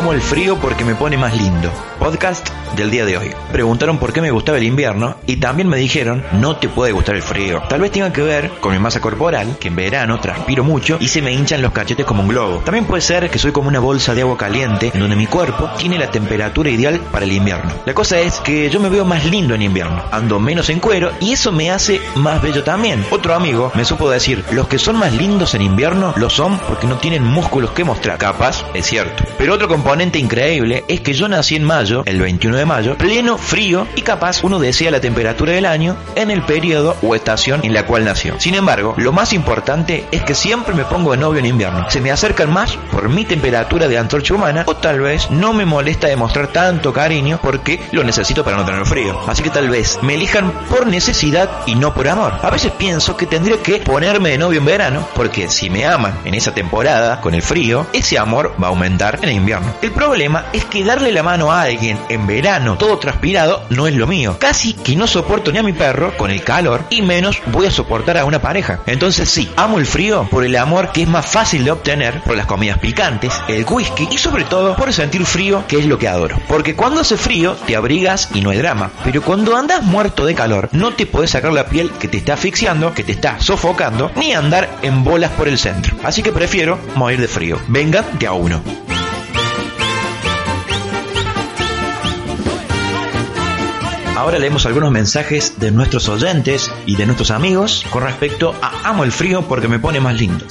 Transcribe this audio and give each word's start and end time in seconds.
Amo 0.00 0.14
el 0.14 0.22
frío 0.22 0.56
porque 0.58 0.82
me 0.82 0.94
pone 0.94 1.18
más 1.18 1.36
lindo. 1.36 1.70
Podcast 1.98 2.48
del 2.74 2.90
día 2.90 3.04
de 3.04 3.18
hoy. 3.18 3.30
Preguntaron 3.52 3.98
por 3.98 4.14
qué 4.14 4.22
me 4.22 4.30
gustaba 4.30 4.56
el 4.56 4.64
invierno 4.64 5.16
y 5.26 5.36
también 5.36 5.68
me 5.68 5.76
dijeron 5.76 6.24
no 6.32 6.56
te 6.56 6.70
puede 6.70 6.92
gustar 6.92 7.16
el 7.16 7.22
frío. 7.22 7.62
Tal 7.68 7.80
vez 7.80 7.90
tenga 7.90 8.10
que 8.10 8.22
ver 8.22 8.50
con 8.60 8.72
mi 8.72 8.78
masa 8.78 9.02
corporal, 9.02 9.58
que 9.60 9.68
en 9.68 9.76
verano 9.76 10.18
transpiro 10.18 10.64
mucho 10.64 10.96
y 11.00 11.08
se 11.08 11.20
me 11.20 11.32
hinchan 11.32 11.60
los 11.60 11.72
cachetes 11.72 12.06
como 12.06 12.22
un 12.22 12.28
globo. 12.28 12.62
También 12.64 12.86
puede 12.86 13.02
ser 13.02 13.28
que 13.28 13.38
soy 13.38 13.52
como 13.52 13.68
una 13.68 13.80
bolsa 13.80 14.14
de 14.14 14.22
agua 14.22 14.38
caliente 14.38 14.90
en 14.94 15.00
donde 15.00 15.16
mi 15.16 15.26
cuerpo 15.26 15.68
tiene 15.76 15.98
la 15.98 16.10
temperatura 16.10 16.70
ideal 16.70 16.98
para 17.12 17.26
el 17.26 17.32
invierno. 17.32 17.70
La 17.84 17.92
cosa 17.92 18.18
es 18.20 18.40
que 18.40 18.70
yo 18.70 18.80
me 18.80 18.88
veo 18.88 19.04
más 19.04 19.26
lindo 19.26 19.54
en 19.54 19.60
invierno, 19.60 20.02
ando 20.10 20.40
menos 20.40 20.70
en 20.70 20.80
cuero 20.80 21.12
y 21.20 21.32
eso 21.32 21.52
me 21.52 21.70
hace 21.70 22.00
más 22.14 22.40
bello 22.40 22.64
también. 22.64 23.04
Otro 23.10 23.34
amigo 23.34 23.70
me 23.74 23.84
supo 23.84 24.08
decir, 24.08 24.42
los 24.52 24.68
que 24.68 24.78
son 24.78 24.96
más 24.96 25.12
lindos 25.12 25.54
en 25.54 25.60
invierno 25.60 26.14
lo 26.16 26.30
son 26.30 26.58
porque 26.60 26.86
no 26.86 26.96
tienen 26.96 27.24
músculos 27.24 27.72
que 27.72 27.84
mostrar. 27.84 28.16
Capaz, 28.16 28.64
es 28.72 28.86
cierto. 28.86 29.24
Pero 29.36 29.54
otro 29.54 29.68
componente 29.90 30.20
increíble 30.20 30.84
es 30.86 31.00
que 31.00 31.14
yo 31.14 31.26
nací 31.26 31.56
en 31.56 31.64
mayo, 31.64 32.04
el 32.06 32.20
21 32.20 32.58
de 32.58 32.64
mayo, 32.64 32.96
pleno 32.96 33.36
frío 33.36 33.88
y 33.96 34.02
capaz 34.02 34.44
uno 34.44 34.60
desea 34.60 34.92
la 34.92 35.00
temperatura 35.00 35.50
del 35.50 35.66
año 35.66 35.96
en 36.14 36.30
el 36.30 36.42
periodo 36.42 36.96
o 37.02 37.16
estación 37.16 37.58
en 37.64 37.74
la 37.74 37.86
cual 37.86 38.04
nació. 38.04 38.38
Sin 38.38 38.54
embargo, 38.54 38.94
lo 38.98 39.10
más 39.10 39.32
importante 39.32 40.06
es 40.12 40.22
que 40.22 40.36
siempre 40.36 40.76
me 40.76 40.84
pongo 40.84 41.10
de 41.10 41.16
novio 41.16 41.40
en 41.40 41.46
invierno. 41.46 41.90
Se 41.90 42.00
me 42.00 42.12
acercan 42.12 42.52
más 42.52 42.76
por 42.92 43.08
mi 43.08 43.24
temperatura 43.24 43.88
de 43.88 43.98
antorcha 43.98 44.32
humana 44.32 44.62
o 44.64 44.76
tal 44.76 45.00
vez 45.00 45.28
no 45.32 45.52
me 45.52 45.66
molesta 45.66 46.06
demostrar 46.06 46.52
tanto 46.52 46.92
cariño 46.92 47.40
porque 47.42 47.80
lo 47.90 48.04
necesito 48.04 48.44
para 48.44 48.58
no 48.58 48.64
tener 48.64 48.86
frío. 48.86 49.18
Así 49.26 49.42
que 49.42 49.50
tal 49.50 49.70
vez 49.70 49.98
me 50.02 50.14
elijan 50.14 50.52
por 50.68 50.86
necesidad 50.86 51.50
y 51.66 51.74
no 51.74 51.94
por 51.94 52.06
amor. 52.06 52.34
A 52.42 52.50
veces 52.50 52.70
pienso 52.78 53.16
que 53.16 53.26
tendría 53.26 53.60
que 53.60 53.78
ponerme 53.78 54.30
de 54.30 54.38
novio 54.38 54.60
en 54.60 54.66
verano 54.66 55.08
porque 55.16 55.48
si 55.48 55.68
me 55.68 55.84
aman 55.84 56.16
en 56.24 56.34
esa 56.34 56.54
temporada 56.54 57.20
con 57.20 57.34
el 57.34 57.42
frío, 57.42 57.88
ese 57.92 58.18
amor 58.18 58.54
va 58.62 58.68
a 58.68 58.70
aumentar 58.70 59.18
en 59.22 59.32
invierno. 59.32 59.69
El 59.82 59.92
problema 59.92 60.46
es 60.52 60.64
que 60.64 60.84
darle 60.84 61.12
la 61.12 61.22
mano 61.22 61.52
a 61.52 61.62
alguien 61.62 61.98
en 62.08 62.26
verano 62.26 62.76
todo 62.76 62.98
transpirado 62.98 63.64
no 63.70 63.86
es 63.86 63.94
lo 63.94 64.06
mío. 64.06 64.36
Casi 64.38 64.74
que 64.74 64.96
no 64.96 65.06
soporto 65.06 65.52
ni 65.52 65.58
a 65.58 65.62
mi 65.62 65.72
perro 65.72 66.16
con 66.16 66.30
el 66.30 66.42
calor 66.42 66.84
y 66.90 67.02
menos 67.02 67.40
voy 67.46 67.66
a 67.66 67.70
soportar 67.70 68.18
a 68.18 68.24
una 68.24 68.40
pareja. 68.40 68.80
Entonces 68.86 69.28
sí, 69.28 69.50
amo 69.56 69.78
el 69.78 69.86
frío 69.86 70.26
por 70.30 70.44
el 70.44 70.56
amor 70.56 70.92
que 70.92 71.02
es 71.02 71.08
más 71.08 71.26
fácil 71.26 71.64
de 71.64 71.70
obtener, 71.70 72.22
por 72.22 72.36
las 72.36 72.46
comidas 72.46 72.78
picantes, 72.78 73.32
el 73.48 73.64
whisky 73.68 74.08
y 74.10 74.18
sobre 74.18 74.44
todo 74.44 74.76
por 74.76 74.92
sentir 74.92 75.24
frío 75.24 75.64
que 75.68 75.78
es 75.78 75.86
lo 75.86 75.98
que 75.98 76.08
adoro. 76.08 76.38
Porque 76.48 76.74
cuando 76.74 77.00
hace 77.00 77.16
frío 77.16 77.56
te 77.66 77.76
abrigas 77.76 78.30
y 78.34 78.40
no 78.40 78.50
hay 78.50 78.58
drama. 78.58 78.90
Pero 79.04 79.22
cuando 79.22 79.56
andas 79.56 79.82
muerto 79.82 80.24
de 80.26 80.34
calor 80.34 80.68
no 80.72 80.92
te 80.92 81.06
puedes 81.06 81.30
sacar 81.30 81.52
la 81.52 81.66
piel 81.66 81.90
que 81.92 82.08
te 82.08 82.18
está 82.18 82.34
asfixiando, 82.34 82.94
que 82.94 83.04
te 83.04 83.12
está 83.12 83.40
sofocando, 83.40 84.10
ni 84.16 84.32
andar 84.32 84.68
en 84.82 85.04
bolas 85.04 85.30
por 85.32 85.48
el 85.48 85.58
centro. 85.58 85.96
Así 86.04 86.22
que 86.22 86.32
prefiero 86.32 86.78
morir 86.94 87.20
de 87.20 87.28
frío. 87.28 87.58
Venga 87.68 88.04
de 88.18 88.26
a 88.26 88.32
uno. 88.32 88.89
Ahora 94.20 94.38
leemos 94.38 94.66
algunos 94.66 94.90
mensajes 94.90 95.58
de 95.58 95.70
nuestros 95.70 96.10
oyentes 96.10 96.70
y 96.84 96.96
de 96.96 97.06
nuestros 97.06 97.30
amigos 97.30 97.86
con 97.90 98.02
respecto 98.02 98.54
a 98.60 98.90
Amo 98.90 99.04
el 99.04 99.12
frío 99.12 99.48
porque 99.48 99.66
me 99.66 99.78
pone 99.78 99.98
más 99.98 100.14
lindo. 100.14 100.44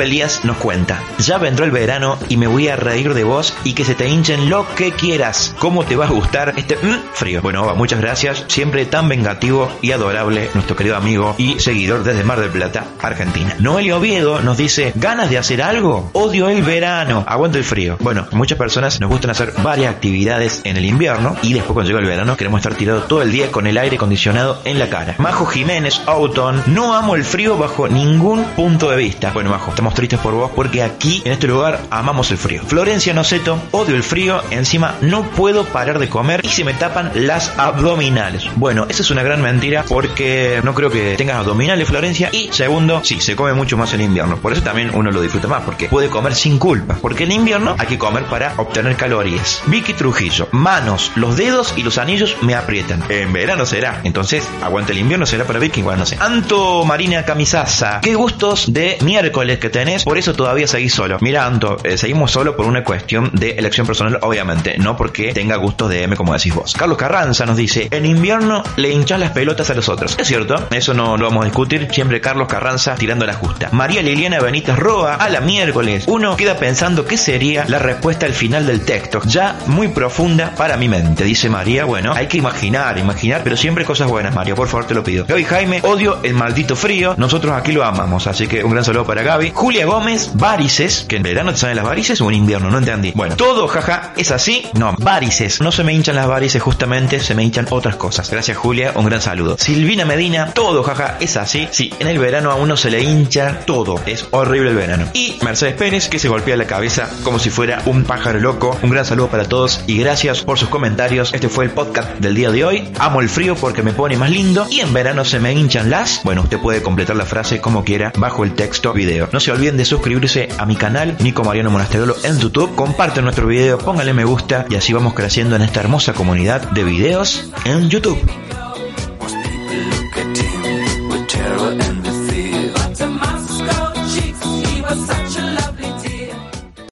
Elías 0.00 0.44
nos 0.44 0.56
cuenta, 0.56 1.02
ya 1.18 1.38
vendrá 1.38 1.64
el 1.64 1.70
verano 1.70 2.18
y 2.28 2.36
me 2.36 2.46
voy 2.46 2.68
a 2.68 2.76
reír 2.76 3.14
de 3.14 3.24
vos 3.24 3.54
y 3.64 3.74
que 3.74 3.84
se 3.84 3.94
te 3.94 4.08
hinchen 4.08 4.50
lo 4.50 4.66
que 4.74 4.92
quieras. 4.92 5.54
¿Cómo 5.58 5.84
te 5.84 5.96
va 5.96 6.06
a 6.06 6.10
gustar 6.10 6.54
este 6.56 6.76
mm, 6.76 7.12
frío? 7.12 7.42
Bueno, 7.42 7.74
muchas 7.76 8.00
gracias. 8.00 8.44
Siempre 8.48 8.86
tan 8.86 9.08
vengativo 9.08 9.70
y 9.82 9.92
adorable 9.92 10.50
nuestro 10.54 10.76
querido 10.76 10.96
amigo 10.96 11.34
y 11.38 11.58
seguidor 11.60 12.02
desde 12.02 12.24
Mar 12.24 12.40
del 12.40 12.50
Plata, 12.50 12.84
Argentina. 13.00 13.56
Noelio 13.58 13.98
Oviedo 13.98 14.40
nos 14.40 14.56
dice, 14.56 14.92
¿ganas 14.94 15.30
de 15.30 15.38
hacer 15.38 15.62
algo? 15.62 16.10
Odio 16.12 16.48
el 16.48 16.62
verano, 16.62 17.24
aguanto 17.26 17.58
el 17.58 17.64
frío. 17.64 17.96
Bueno, 18.00 18.26
muchas 18.32 18.58
personas 18.58 19.00
nos 19.00 19.10
gustan 19.10 19.30
hacer 19.30 19.52
varias 19.62 19.94
actividades 19.94 20.60
en 20.64 20.76
el 20.76 20.84
invierno 20.84 21.36
y 21.42 21.52
después 21.52 21.74
cuando 21.74 21.90
llega 21.90 22.00
el 22.00 22.06
verano 22.06 22.36
queremos 22.36 22.58
estar 22.58 22.74
tirados 22.74 23.06
todo 23.08 23.22
el 23.22 23.30
día 23.30 23.50
con 23.50 23.66
el 23.66 23.78
aire 23.78 23.96
acondicionado 23.96 24.60
en 24.64 24.78
la 24.78 24.88
cara. 24.88 25.14
Majo 25.18 25.46
Jiménez, 25.46 26.00
Auton, 26.06 26.62
no 26.66 26.94
amo 26.94 27.16
el 27.16 27.24
frío 27.24 27.56
bajo 27.58 27.88
ningún 27.88 28.44
punto 28.44 28.90
de 28.90 28.96
vista. 28.96 29.30
Bueno, 29.32 29.50
Majo, 29.50 29.73
estamos 29.74 29.94
tristes 29.94 30.20
por 30.20 30.34
vos 30.34 30.52
porque 30.54 30.84
aquí, 30.84 31.20
en 31.24 31.32
este 31.32 31.48
lugar, 31.48 31.80
amamos 31.90 32.30
el 32.30 32.38
frío. 32.38 32.62
Florencia 32.62 33.12
Noceto, 33.12 33.60
odio 33.72 33.96
el 33.96 34.04
frío, 34.04 34.40
encima 34.50 34.94
no 35.00 35.24
puedo 35.30 35.64
parar 35.64 35.98
de 35.98 36.08
comer 36.08 36.40
y 36.44 36.48
se 36.48 36.62
me 36.62 36.74
tapan 36.74 37.10
las 37.14 37.58
abdominales. 37.58 38.46
Bueno, 38.54 38.86
esa 38.88 39.02
es 39.02 39.10
una 39.10 39.24
gran 39.24 39.42
mentira 39.42 39.84
porque 39.88 40.60
no 40.62 40.74
creo 40.74 40.90
que 40.90 41.16
tengas 41.16 41.38
abdominales, 41.38 41.88
Florencia. 41.88 42.28
Y 42.30 42.50
segundo, 42.52 43.00
sí, 43.02 43.20
se 43.20 43.34
come 43.34 43.52
mucho 43.52 43.76
más 43.76 43.92
en 43.94 44.02
invierno. 44.02 44.36
Por 44.36 44.52
eso 44.52 44.62
también 44.62 44.92
uno 44.94 45.10
lo 45.10 45.20
disfruta 45.20 45.48
más, 45.48 45.64
porque 45.64 45.88
puede 45.88 46.08
comer 46.08 46.36
sin 46.36 46.58
culpa. 46.58 46.96
Porque 47.02 47.24
en 47.24 47.32
invierno 47.32 47.74
hay 47.76 47.88
que 47.88 47.98
comer 47.98 48.26
para 48.26 48.54
obtener 48.58 48.94
calorías. 48.94 49.60
Vicky 49.66 49.94
Trujillo, 49.94 50.46
manos, 50.52 51.10
los 51.16 51.36
dedos 51.36 51.74
y 51.76 51.82
los 51.82 51.98
anillos 51.98 52.36
me 52.42 52.54
aprietan. 52.54 53.02
En 53.08 53.32
verano 53.32 53.66
será. 53.66 54.02
Entonces, 54.04 54.48
aguanta 54.62 54.92
el 54.92 54.98
invierno, 54.98 55.26
será 55.26 55.44
para 55.44 55.58
Vicky, 55.58 55.82
bueno, 55.82 55.98
no 55.98 56.06
sé. 56.06 56.16
Anto 56.20 56.84
Marina 56.84 57.24
Camisaza, 57.24 58.00
qué 58.00 58.14
gustos 58.14 58.72
de 58.72 58.98
miércoles 59.02 59.58
que 59.64 59.70
tenés, 59.70 60.04
por 60.04 60.18
eso 60.18 60.34
todavía 60.34 60.68
seguís 60.68 60.92
solo. 60.92 61.16
Mira, 61.22 61.46
Anto, 61.46 61.78
eh, 61.84 61.96
seguimos 61.96 62.30
solo 62.30 62.54
por 62.54 62.66
una 62.66 62.84
cuestión 62.84 63.30
de 63.32 63.52
elección 63.52 63.86
personal, 63.86 64.18
obviamente, 64.20 64.76
no 64.76 64.94
porque 64.94 65.32
tenga 65.32 65.56
gustos 65.56 65.88
de 65.88 66.02
M 66.02 66.16
como 66.16 66.34
decís 66.34 66.54
vos. 66.54 66.74
Carlos 66.74 66.98
Carranza 66.98 67.46
nos 67.46 67.56
dice, 67.56 67.88
en 67.90 68.04
invierno 68.04 68.62
le 68.76 68.90
hinchas 68.90 69.18
las 69.18 69.30
pelotas 69.30 69.70
a 69.70 69.74
los 69.74 69.88
otros. 69.88 70.16
Es 70.18 70.28
cierto, 70.28 70.68
eso 70.70 70.92
no 70.92 71.16
lo 71.16 71.30
vamos 71.30 71.44
a 71.44 71.44
discutir, 71.46 71.88
siempre 71.90 72.20
Carlos 72.20 72.46
Carranza 72.46 72.94
tirando 72.96 73.24
la 73.24 73.32
justa. 73.32 73.70
María 73.72 74.02
Liliana 74.02 74.38
Benítez 74.38 74.76
Roa, 74.76 75.14
a 75.14 75.30
la 75.30 75.40
miércoles. 75.40 76.04
Uno 76.08 76.36
queda 76.36 76.58
pensando 76.58 77.06
qué 77.06 77.16
sería 77.16 77.64
la 77.66 77.78
respuesta 77.78 78.26
al 78.26 78.34
final 78.34 78.66
del 78.66 78.82
texto, 78.82 79.22
ya 79.24 79.56
muy 79.66 79.88
profunda 79.88 80.54
para 80.54 80.76
mi 80.76 80.90
mente, 80.90 81.24
dice 81.24 81.48
María. 81.48 81.86
Bueno, 81.86 82.12
hay 82.12 82.26
que 82.26 82.36
imaginar, 82.36 82.98
imaginar, 82.98 83.40
pero 83.42 83.56
siempre 83.56 83.86
cosas 83.86 84.08
buenas, 84.08 84.34
Mario, 84.34 84.56
por 84.56 84.68
favor 84.68 84.86
te 84.86 84.92
lo 84.92 85.02
pido. 85.02 85.24
Gaby 85.24 85.44
Jaime, 85.44 85.80
odio 85.84 86.18
el 86.22 86.34
maldito 86.34 86.76
frío, 86.76 87.14
nosotros 87.16 87.54
aquí 87.54 87.72
lo 87.72 87.82
amamos, 87.82 88.26
así 88.26 88.46
que 88.46 88.62
un 88.62 88.72
gran 88.72 88.84
saludo 88.84 89.06
para 89.06 89.22
Gaby. 89.22 89.53
Julia 89.54 89.86
Gómez, 89.86 90.32
varices, 90.34 91.04
que 91.08 91.16
en 91.16 91.22
verano 91.22 91.52
te 91.52 91.58
salen 91.58 91.76
las 91.76 91.84
varices 91.84 92.20
o 92.20 92.28
en 92.28 92.36
invierno, 92.36 92.70
no 92.70 92.78
entendí. 92.78 93.12
Bueno, 93.14 93.36
todo, 93.36 93.68
jaja, 93.68 94.12
es 94.16 94.32
así, 94.32 94.66
no, 94.74 94.94
varices, 94.98 95.60
no 95.60 95.70
se 95.70 95.84
me 95.84 95.94
hinchan 95.94 96.16
las 96.16 96.26
varices 96.26 96.60
justamente, 96.60 97.20
se 97.20 97.34
me 97.34 97.44
hinchan 97.44 97.66
otras 97.70 97.96
cosas. 97.96 98.28
Gracias 98.30 98.56
Julia, 98.56 98.92
un 98.96 99.06
gran 99.06 99.22
saludo. 99.22 99.56
Silvina 99.58 100.04
Medina, 100.04 100.52
todo, 100.52 100.82
jaja, 100.82 101.18
es 101.20 101.36
así, 101.36 101.68
sí, 101.70 101.92
en 102.00 102.08
el 102.08 102.18
verano 102.18 102.50
a 102.50 102.56
uno 102.56 102.76
se 102.76 102.90
le 102.90 103.02
hincha 103.02 103.60
todo, 103.64 104.00
es 104.06 104.26
horrible 104.32 104.70
el 104.70 104.76
verano. 104.76 105.06
Y 105.14 105.38
Mercedes 105.42 105.74
Pérez, 105.74 106.08
que 106.08 106.18
se 106.18 106.28
golpea 106.28 106.56
la 106.56 106.66
cabeza 106.66 107.08
como 107.22 107.38
si 107.38 107.50
fuera 107.50 107.80
un 107.86 108.04
pájaro 108.04 108.40
loco, 108.40 108.76
un 108.82 108.90
gran 108.90 109.04
saludo 109.04 109.28
para 109.28 109.44
todos 109.44 109.82
y 109.86 109.98
gracias 109.98 110.42
por 110.42 110.58
sus 110.58 110.68
comentarios. 110.68 111.32
Este 111.32 111.48
fue 111.48 111.64
el 111.64 111.70
podcast 111.70 112.18
del 112.18 112.34
día 112.34 112.50
de 112.50 112.64
hoy. 112.64 112.92
Amo 112.98 113.20
el 113.20 113.28
frío 113.28 113.54
porque 113.54 113.82
me 113.82 113.92
pone 113.92 114.16
más 114.16 114.30
lindo 114.30 114.66
y 114.68 114.80
en 114.80 114.92
verano 114.92 115.24
se 115.24 115.38
me 115.38 115.52
hinchan 115.52 115.90
las. 115.90 116.22
Bueno, 116.24 116.42
usted 116.42 116.58
puede 116.58 116.82
completar 116.82 117.14
la 117.16 117.24
frase 117.24 117.60
como 117.60 117.84
quiera 117.84 118.12
bajo 118.16 118.42
el 118.44 118.54
texto 118.54 118.92
video. 118.92 119.28
No 119.32 119.40
se 119.44 119.52
olviden 119.52 119.76
de 119.76 119.84
suscribirse 119.84 120.48
a 120.56 120.64
mi 120.64 120.74
canal 120.74 121.18
Nico 121.20 121.44
Mariano 121.44 121.70
Monasterolo 121.70 122.16
en 122.24 122.38
YouTube. 122.38 122.74
Comparten 122.74 123.24
nuestro 123.24 123.46
video, 123.46 123.76
pónganle 123.76 124.14
me 124.14 124.24
gusta 124.24 124.64
y 124.70 124.76
así 124.76 124.94
vamos 124.94 125.12
creciendo 125.12 125.54
en 125.54 125.60
esta 125.60 125.80
hermosa 125.80 126.14
comunidad 126.14 126.70
de 126.70 126.82
videos 126.82 127.50
en 127.66 127.90
YouTube. 127.90 128.18